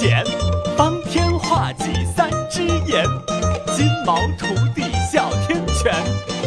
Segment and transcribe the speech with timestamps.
[0.00, 0.24] 剪，
[0.78, 3.04] 方天画戟三只眼，
[3.76, 4.80] 金毛徒弟
[5.12, 5.92] 哮天犬，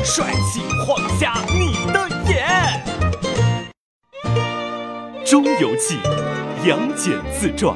[0.04, 2.84] 帅气晃瞎你的眼。
[5.30, 5.98] 《中游记》
[6.68, 7.76] 杨戬自传。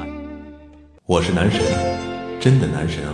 [1.05, 1.61] 我是男神，
[2.39, 3.13] 真的男神啊！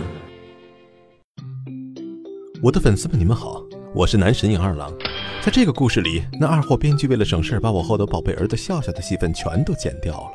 [2.62, 3.62] 我的粉丝们，你们好，
[3.94, 4.92] 我是男神影二郎。
[5.40, 10.32] 在这个故事里，那二货编剧为了省事儿，把我后头宝贝儿子笑笑的戏份全都剪掉了，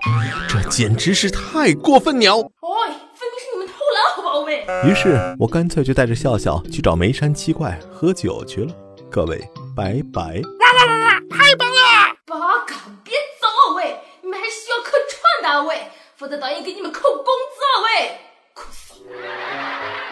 [0.47, 2.39] 这简直是太过分了！
[2.39, 4.65] 哎，分明是你们偷懒，好不好喂？
[4.89, 8.73] 于是我干脆就带着笑笑去找眉山七怪喝酒去了。
[9.11, 9.37] 各位，
[9.75, 10.35] 拜拜！
[10.35, 12.15] 啦啦啦啦，太棒了！
[12.27, 13.93] 八嘎，别走啊喂！
[14.21, 15.81] 你们还是需要客串的啊喂，
[16.15, 18.17] 否则导演给你们扣工资啊喂！
[18.53, 19.03] 哭死！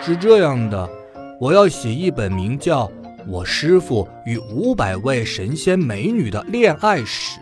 [0.06, 0.90] 是这样的，
[1.40, 2.92] 我要写一本名叫。
[3.30, 7.40] 我师傅与五百位神仙美女的恋爱史，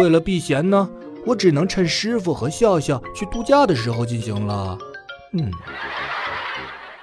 [0.00, 0.90] 为了避嫌呢，
[1.24, 4.76] 我只能趁师傅和笑笑去度假的时候进行了。
[5.34, 5.52] 嗯，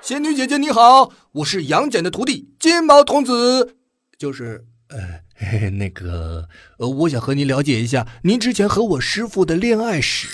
[0.01, 3.77] 仙女姐姐你好，我是杨戬的徒弟金毛童子，
[4.19, 4.97] 就是呃
[5.33, 10.27] 嘿嘿 那个呃，我想和您了解一下您之前和我师傅的恋爱史。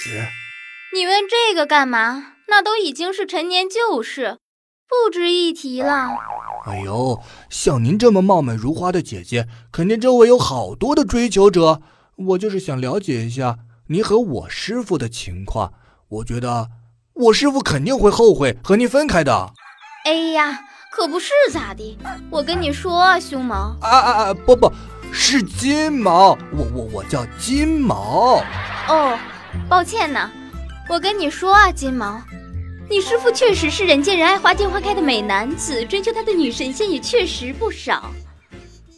[0.96, 2.34] 你问这个干嘛？
[2.48, 4.40] 那都已经是陈年旧事，
[4.88, 6.10] 不值一提了。
[6.66, 11.82] 哎呦，像您这么貌美如花的姐姐，肯定周围有好多的追求者。
[12.16, 15.74] 我就是想了解一下您和我师傅的情况。
[16.10, 16.70] 我觉得
[17.14, 19.54] 我师傅肯定会后悔和您分开的。
[20.06, 20.60] 哎呀，
[20.92, 21.98] 可不是咋的？
[22.30, 24.34] 我跟你说啊，胸毛啊啊啊！
[24.34, 24.72] 不不，
[25.12, 26.38] 是金毛。
[26.52, 28.44] 我我我叫金毛。
[28.88, 29.18] 哦，
[29.68, 30.30] 抱歉呢。
[30.90, 32.22] 我跟你说啊，金毛。
[32.90, 38.12] 你师傅确实是人见人爱、花见花开的美男子，追求他的女神仙也确实不少。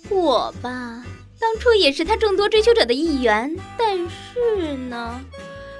[0.10, 1.04] 我吧，
[1.40, 5.22] 当初也是他众多追求者的一员，但是呢，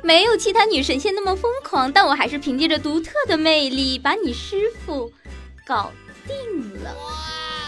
[0.04, 1.92] 没有其他女神仙那么疯狂。
[1.92, 5.12] 但我还是凭借着独特的魅力，把你师傅
[5.66, 5.92] 搞
[6.28, 6.96] 定了。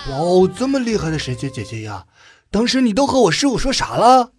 [0.08, 2.06] 哇哦，这么厉害的神仙姐姐呀！
[2.52, 4.32] 当时你都和我师傅说啥了？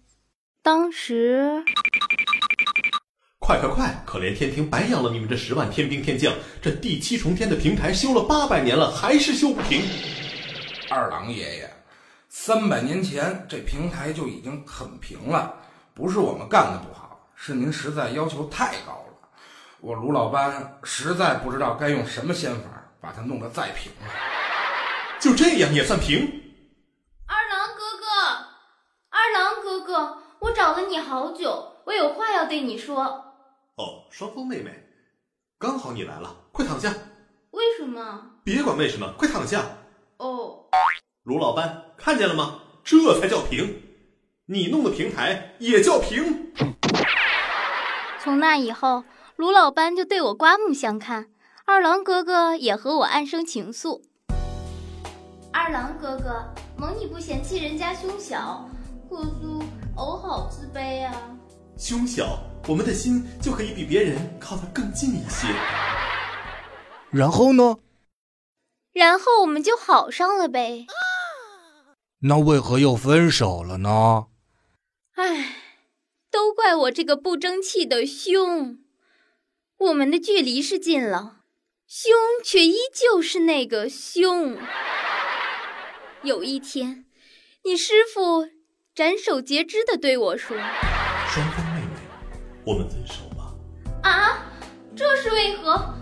[0.63, 1.63] 当时。
[3.47, 4.03] 快快快！
[4.05, 9.83] 可怜天庭白养了你们这十万天兵天将，这第七重天的平台修了八百年了，还是修不平。
[10.89, 11.73] 二郎爷爷，
[12.27, 15.55] 三百年前这平台就已经很平了，
[15.93, 19.29] 不是我们干的不好，是您实在要求太高了。
[19.79, 22.67] 我卢老班实在不知道该用什么仙法
[22.99, 24.11] 把它弄得再平了。
[25.21, 26.19] 就这样也算平？
[27.25, 28.05] 二郎哥哥，
[29.09, 33.23] 二郎哥哥，我找了你好久，我有话要对你说。
[34.17, 34.71] 哦，双峰妹妹，
[35.59, 36.91] 刚好你来了，快躺下。
[37.51, 38.31] 为什么？
[38.43, 39.63] 别管为什么，快躺下。
[40.17, 40.65] 哦，
[41.21, 42.61] 卢老班，看见了吗？
[42.83, 43.79] 这才叫平，
[44.47, 46.51] 你弄的平台也叫平。
[48.19, 49.03] 从那以后，
[49.35, 51.27] 卢老班就对我刮目相看，
[51.65, 54.01] 二郎哥哥也和我暗生情愫。
[55.53, 56.43] 二郎哥哥，
[56.75, 58.67] 蒙你不嫌弃人家胸小，
[59.07, 59.29] 可是
[59.95, 61.36] 偶好自卑啊。
[61.77, 62.39] 胸小。
[62.67, 65.47] 我们的心就可以比别人靠得更近一些。
[67.11, 67.77] 然后呢？
[68.91, 70.85] 然后我们就好上了呗。
[72.21, 74.25] 那为何又分手了呢？
[75.13, 75.55] 唉，
[76.29, 78.79] 都怪我这个不争气的胸。
[79.77, 81.41] 我们的距离是近了，
[81.87, 82.11] 胸
[82.43, 84.57] 却依旧是那个胸。
[86.23, 87.05] 有一天，
[87.63, 88.49] 你师傅
[88.93, 90.57] 斩首截肢的对我说
[91.27, 91.65] ：“双峰。”
[92.65, 93.53] 我们分手吧。
[94.09, 94.39] 啊，
[94.93, 95.93] 这是为何？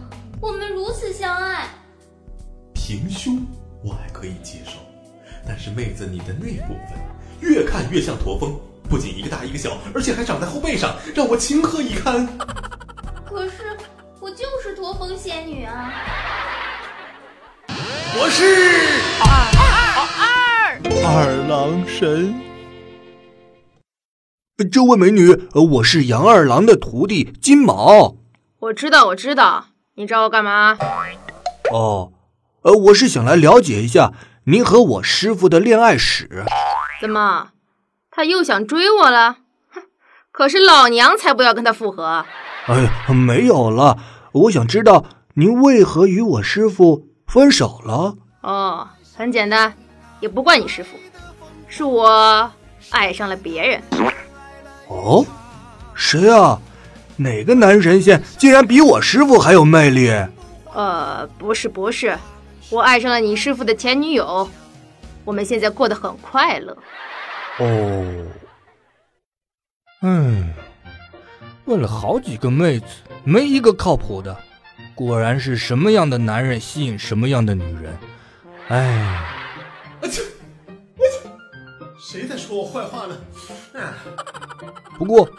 [0.41, 1.67] 我们如此相爱。
[2.73, 3.45] 平胸
[3.83, 4.71] 我还可以接受，
[5.47, 6.97] 但是妹子你的那部分
[7.39, 8.59] 越看越像驼峰，
[8.89, 12.27] 不仅一个大一个小，而且还长在后背上，让我情何以堪？
[13.23, 13.77] 可是
[14.19, 15.93] 我就是驼峰仙女啊！
[17.67, 18.43] 我是
[19.21, 19.27] 二
[19.61, 19.69] 二
[20.23, 22.54] 二二郎神。
[24.57, 28.15] 这位美女，我是杨二郎的徒弟金毛。
[28.59, 29.65] 我知道，我知道，
[29.95, 30.77] 你找我干嘛？
[31.73, 32.13] 哦，
[32.61, 34.13] 呃，我是想来了解一下
[34.45, 36.45] 您和我师傅的恋爱史。
[37.01, 37.49] 怎么，
[38.09, 39.39] 他又想追我了？
[39.71, 39.81] 哼，
[40.31, 42.25] 可是老娘才不要跟他复合。
[42.67, 43.97] 哎，没有了，
[44.31, 45.03] 我想知道
[45.33, 48.15] 您为何与我师傅分手了。
[48.39, 48.87] 哦，
[49.17, 49.75] 很简单，
[50.21, 50.97] 也不怪你师傅，
[51.67, 52.49] 是我
[52.91, 53.83] 爱上了别人。
[54.87, 55.25] 哦，
[55.93, 56.59] 谁啊？
[57.17, 60.11] 哪个男神仙竟然比我师傅还有魅力？
[60.73, 62.17] 呃，不是不是，
[62.69, 64.49] 我爱上了你师傅的前女友，
[65.23, 66.77] 我们现在过得很快乐。
[67.59, 68.25] 哦，
[70.01, 70.53] 嗯，
[71.63, 72.85] 问了好几个妹子，
[73.23, 74.35] 没一个靠谱的。
[74.93, 77.97] 果然是什么样的男人吸引什么样的女人。
[78.67, 78.77] 哎，
[80.01, 80.21] 啊切！
[82.15, 83.17] 谁在说我坏话呢？
[83.77, 83.93] 啊！
[84.97, 85.29] 不过，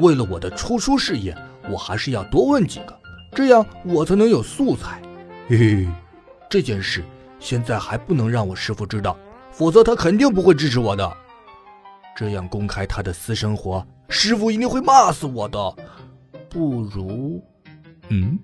[0.00, 1.34] 为了我的出书事业，
[1.70, 2.94] 我还是要多问几个，
[3.32, 5.00] 这样我才能有素材。
[5.48, 5.88] 嘿嘿，
[6.50, 7.02] 这件事
[7.40, 9.16] 现在还不能让我师傅知道，
[9.50, 11.10] 否则他肯定不会支持我的。
[12.14, 15.74] 这样公开他的私生活，师傅一定会骂死我的。
[16.50, 17.42] 不如，
[18.08, 18.38] 嗯，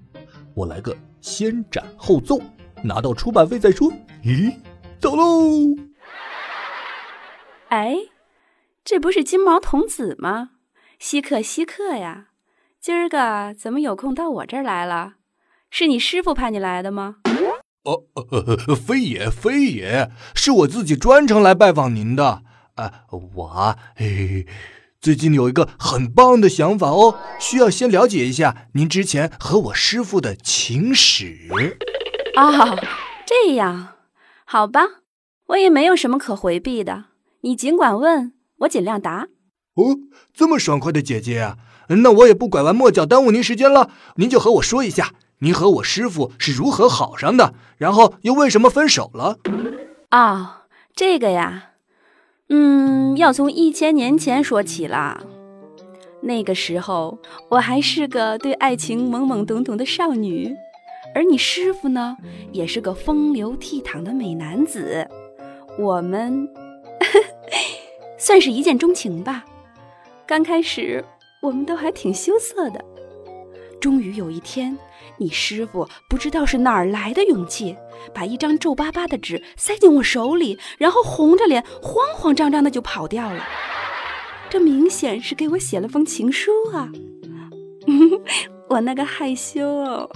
[0.55, 2.41] 我来个先斩后奏，
[2.83, 3.93] 拿到出版费再说。
[4.25, 4.51] 咦，
[4.99, 5.77] 走喽！
[7.73, 7.97] 哎，
[8.85, 10.51] 这不是金毛童子吗？
[10.99, 12.27] 稀客稀客呀！
[12.79, 15.15] 今儿个怎么有空到我这儿来了？
[15.71, 17.17] 是你师傅派你来的吗？
[17.85, 18.05] 哦，
[18.77, 22.43] 非也非也，是我自己专程来拜访您的。
[22.75, 23.05] 啊，
[23.37, 24.47] 我啊，嘿，
[25.01, 31.49] 最近有一个很棒的想法哦，需要先了解一下您之前和我师傅的情史。
[32.37, 32.79] 哦，
[33.25, 33.95] 这样，
[34.45, 34.83] 好吧，
[35.47, 37.07] 我也没有什么可回避的。
[37.45, 39.27] 你尽管问，我尽量答。
[39.75, 39.99] 哦，
[40.33, 41.59] 这么爽快的姐姐啊！
[41.89, 49.39] 那我也不拐弯抹角耽误您时间了，您就和我说一下，您和我师傅是如何好上的，然后又为什么分手了？
[50.13, 51.71] 哦，这个呀，
[52.49, 55.25] 嗯，要从一千年前说起了。
[56.21, 57.19] 那个时候，
[57.51, 60.55] 我还是个对爱情懵懵懂懂的少女，
[61.13, 62.17] 而你师傅呢，
[62.53, 65.09] 也是个风流倜傥的美男子。
[65.77, 66.49] 我们。
[68.23, 69.45] 算是一见钟情吧。
[70.25, 71.05] 刚开始
[71.41, 72.83] 我们都还挺羞涩的，
[73.81, 74.79] 终于有一天，
[75.19, 77.77] 你师傅不知道是哪儿来的勇气，
[78.15, 83.45] 把一张皱巴巴的纸塞进我手里，然后红着脸慌慌张张的就跑掉了。
[84.49, 86.89] 这明显是给我写了封情书啊！
[88.71, 90.09] 我那个害羞哦，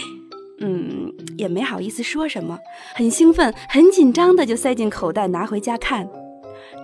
[0.60, 2.58] 嗯，也没好意思说什么，
[2.94, 6.08] 很兴奋、很紧张的就塞进口袋拿回家看。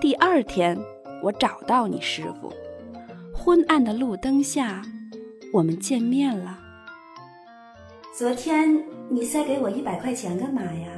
[0.00, 0.79] 第二天，
[1.21, 2.53] 我找到你师傅，
[3.35, 4.81] 昏暗的路灯下，
[5.53, 6.56] 我们见面了。
[8.17, 8.81] 昨天
[9.11, 10.89] 你塞给我一百块钱干嘛呀？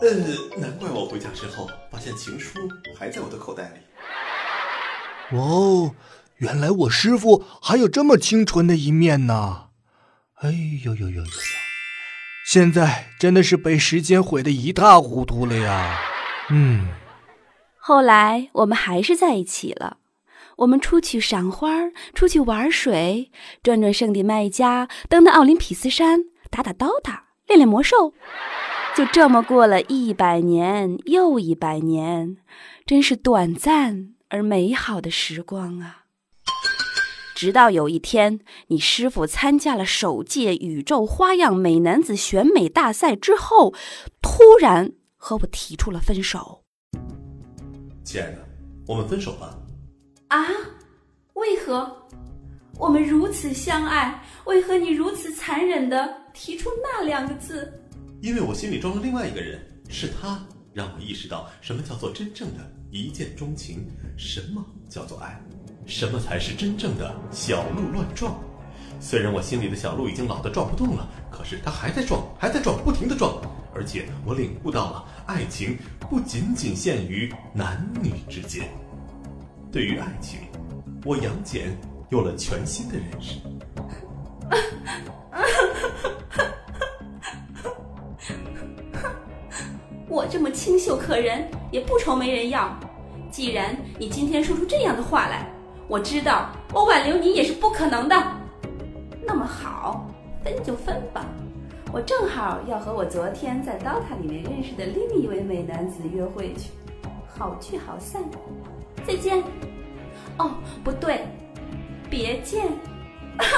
[0.00, 0.08] 呃，
[0.56, 2.60] 难怪我回家之后发现情书
[2.96, 5.36] 还在我的口袋里。
[5.36, 5.94] 哇哦，
[6.36, 9.70] 原来我师傅还有这么清纯的一面呢！
[10.36, 10.52] 哎
[10.84, 11.30] 呦呦呦呦呦！
[12.46, 15.98] 现在真的是被时间毁得一塌糊涂了呀。
[16.50, 16.86] 嗯。
[17.88, 19.96] 后来我们还是在一起了，
[20.56, 23.30] 我们出去赏花，出去玩水，
[23.62, 28.12] 转转圣地麦加，登登奥林匹斯山，打打刀塔，练练魔兽，
[28.94, 32.36] 就这么过了一百年又一百年，
[32.84, 36.04] 真是短暂而美好的时光啊！
[37.34, 43.72] 直到有一天，你师傅参加了首届宇宙花样美男子选美大赛之后，
[44.20, 46.66] 突然和我提出了分手。
[48.08, 48.38] 亲爱的，
[48.86, 49.54] 我们分手吧。
[50.28, 50.42] 啊？
[51.34, 51.94] 为何？
[52.78, 57.70] 我们如此相爱，为何你如此残忍的提出那两个字？
[58.22, 59.60] 因为我心里装了另外一个人，
[59.90, 65.38] 是他让我意识到什么叫做真正的一见钟情，什么叫做爱，
[65.84, 68.40] 什么才是真正的小鹿乱撞。
[69.00, 73.38] 虽然我心里的小鹿已经老得撞不动了，可是它还在撞，还在撞，不停的撞。
[73.78, 75.78] 而且我领悟到了，爱情
[76.10, 78.68] 不仅仅限于男女之间。
[79.70, 80.40] 对于爱情，
[81.04, 83.38] 我杨戬有了全新的认识。
[90.08, 92.76] 我这么清秀可人，也不愁没人要。
[93.30, 95.48] 既然你今天说出这样的话来，
[95.86, 98.16] 我知道我挽留你也是不可能的。
[99.24, 100.04] 那么好，
[100.42, 101.24] 分就分吧。
[101.90, 106.70] 我正好要和我昨天在 DOTA 里面认识的另一位美男子约会去，
[107.26, 108.22] 好聚好散，
[109.06, 109.42] 再见。
[110.36, 110.52] 哦，
[110.84, 111.26] 不对，
[112.10, 112.68] 别见。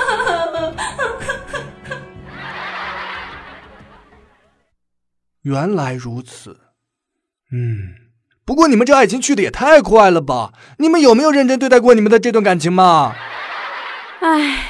[5.42, 6.56] 原来如此，
[7.50, 7.94] 嗯，
[8.44, 10.52] 不过你们这爱情去的也太快了吧？
[10.78, 13.12] 你们有没有认真对待过你们的这段感情嘛？
[14.20, 14.68] 唉，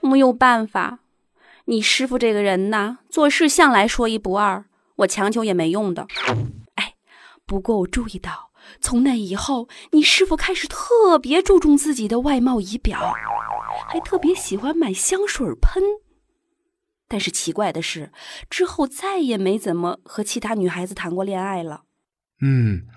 [0.00, 0.99] 没有办法。
[1.70, 4.64] 你师傅这个人呐，做事向来说一不二，
[4.96, 6.08] 我强求也没用的。
[6.74, 6.94] 哎，
[7.46, 8.50] 不过我注意到，
[8.80, 13.14] 从那以后，你师傅开始特别注重自己的外貌仪表，
[13.86, 15.80] 还特别喜欢买香水喷。
[17.06, 18.10] 但是奇怪的是，
[18.50, 21.82] 之后再也没怎么和其他女孩子谈过恋爱了。
[22.40, 22.88] 嗯，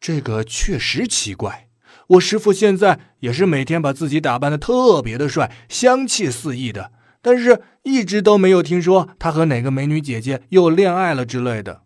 [0.00, 1.68] 这个确实奇怪。
[2.08, 6.90] 我师傅现在也是每天把自己打扮的特别的帅，香气四溢的。
[7.20, 11.82] 但是一直都没有听说他和哪个美女姐姐又恋爱了之类的。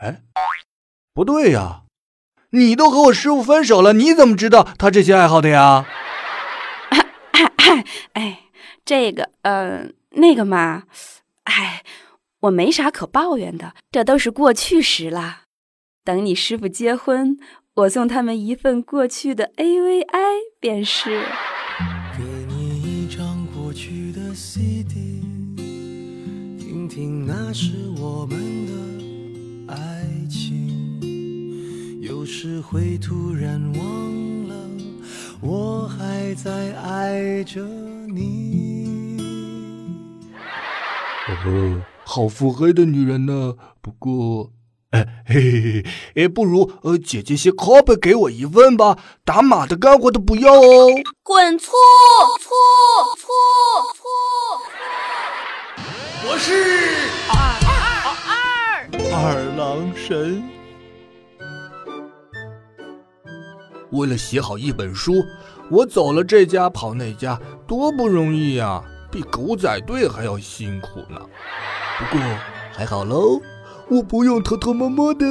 [0.00, 0.22] 哎，
[1.14, 1.82] 不对呀，
[2.50, 5.86] 你都和我师傅分手了，你怎么知道他这些爱好的呀？
[8.14, 8.40] 哎，
[8.84, 10.84] 这个，呃，那个嘛，
[11.44, 11.82] 哎，
[12.40, 15.42] 我没啥可抱怨的，这都是过去时了。
[16.04, 17.38] 等你师傅结婚，
[17.74, 20.06] 我送他们一份过去的 AVI
[20.60, 21.24] 便是。
[24.48, 25.24] CD，
[26.56, 28.38] 听听那是我们
[29.66, 32.00] 的爱情。
[32.00, 34.54] 有时会突然忘了，
[35.40, 37.66] 我还在爱着
[38.06, 39.18] 你。
[41.28, 43.56] 哦，好腹黑的女人呢。
[43.82, 44.52] 不过。
[45.26, 45.84] 嘿嘿
[46.14, 50.88] 嘿，不如呃，姐姐些拷贝给我一份吧，打码的、干活的不要哦。
[51.22, 51.72] 滚粗
[52.40, 52.50] 粗
[53.18, 53.26] 粗
[53.96, 54.02] 粗！
[56.28, 56.52] 我是
[57.28, 57.36] 二
[57.66, 57.74] 二
[58.28, 60.42] 二二郎神。
[63.92, 65.24] 为了写好一本书，
[65.70, 71.20] 我走了这家跑那家，多不容易呀，比狗仔队还要辛苦呢。
[71.98, 72.20] 不过
[72.72, 73.40] 还好喽。
[73.88, 75.24] 我不用偷偷摸摸的。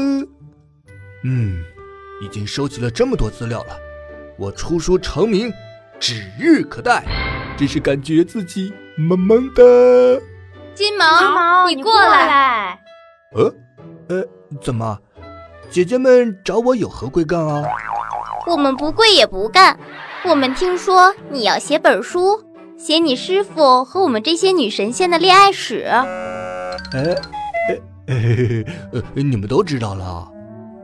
[1.24, 1.64] 嗯，
[2.22, 3.78] 已经收集了这么多资料了，
[4.38, 5.52] 我出书成名
[6.00, 7.04] 指日可待，
[7.58, 10.22] 只是感觉自己萌萌的。
[10.74, 12.80] 金毛，你过来。
[13.34, 13.54] 呃，
[14.10, 14.24] 呃，
[14.62, 15.00] 怎么？
[15.70, 17.64] 姐姐们找我有何贵干啊？
[18.48, 19.78] 我们不贵也不干，
[20.24, 22.44] 我们听说你要写本书，
[22.78, 25.88] 写你师傅和我们这些女神仙的恋爱史。
[25.88, 27.16] 哎。
[28.08, 30.32] 嘿嘿嘿，呃，你们都知道了。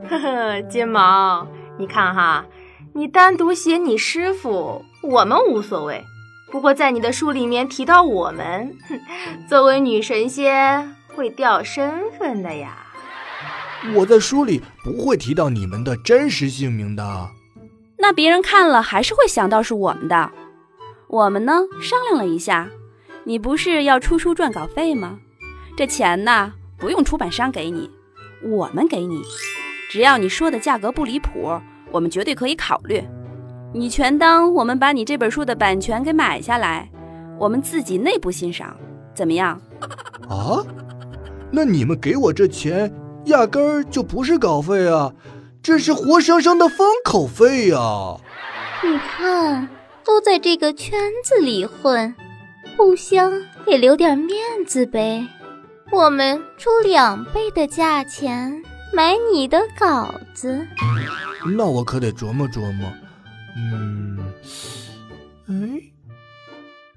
[0.09, 1.47] 呵呵，金毛，
[1.77, 2.45] 你看哈，
[2.93, 6.03] 你单独写你师傅，我们无所谓。
[6.51, 8.75] 不过在你的书里面提到我们，
[9.47, 12.87] 作为女神仙会掉身份的呀。
[13.95, 17.29] 我在书里不会提到你们的真实姓名的。
[17.97, 20.31] 那别人看了还是会想到是我们的。
[21.07, 22.67] 我们呢，商量了一下，
[23.25, 25.19] 你不是要出书赚稿费吗？
[25.77, 26.53] 这钱呢？
[26.81, 27.88] 不用出版商给你，
[28.43, 29.21] 我们给你，
[29.91, 31.50] 只要你说的价格不离谱，
[31.91, 33.01] 我们绝对可以考虑。
[33.71, 36.89] 你全当我们把你这本书的版权给买下来，
[37.39, 38.75] 我们自己内部欣赏，
[39.13, 39.61] 怎么样？
[40.27, 40.65] 啊？
[41.51, 42.91] 那你们给我这钱，
[43.25, 45.13] 压根儿就不是稿费啊，
[45.61, 48.17] 这是活生生的封口费呀！
[48.83, 49.69] 你看，
[50.03, 52.15] 都在这个圈子里混，
[52.75, 53.31] 互相
[53.67, 55.27] 也留点面子呗。
[55.91, 60.65] 我们出两倍的价钱买你的稿子，
[61.57, 62.89] 那我可得琢磨琢磨。
[63.57, 64.17] 嗯，
[65.50, 65.53] 哎，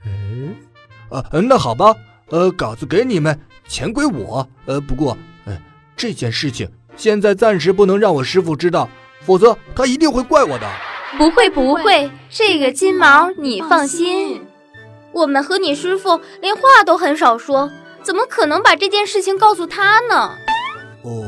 [0.05, 1.93] 哎，啊，那好吧，
[2.31, 3.37] 呃，稿子给你们，
[3.67, 4.49] 钱归我。
[4.67, 5.59] 呃，不过，呃，
[5.97, 8.89] 这件事情现在暂时不能让我师傅知道，
[9.23, 10.71] 否则他一定会怪我的。
[11.19, 14.41] 不会不会，这个金毛你放心，
[15.11, 17.69] 我们和你师傅连话都很少说。
[18.05, 20.37] 怎么可能把这件事情告诉他呢？
[21.03, 21.25] 哦，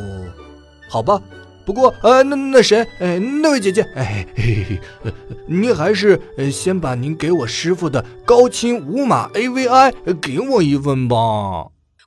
[0.91, 1.21] 好吧，
[1.65, 5.13] 不过呃，那那谁，哎，那位姐姐，哎，嘿嘿嘿，
[5.49, 11.17] 您还是呃先把您给我师傅的高清无码 AVI 给我一份吧。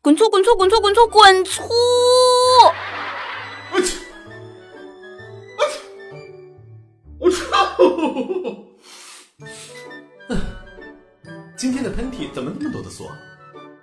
[0.02, 1.64] 滚粗，滚粗，滚粗，滚粗，滚粗！
[3.74, 3.98] 我去，
[5.58, 5.78] 我去，
[7.20, 7.46] 我操！
[11.58, 13.04] 今天的喷嚏怎么那么多的嗦？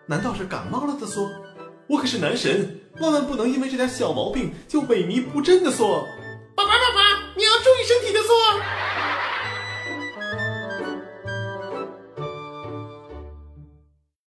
[0.06, 1.28] 难道是感冒了的嗦？
[1.88, 6.04] 我可是男神，万万不能因为这点小毛病就萎靡不振的嗦。